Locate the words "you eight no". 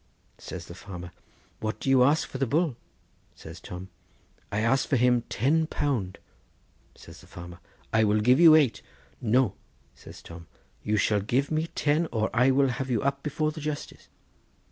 8.39-9.53